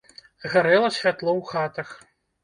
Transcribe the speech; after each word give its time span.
Гарэла 0.53 0.87
святло 0.95 1.31
ў 1.39 1.51
хатах. 1.51 1.93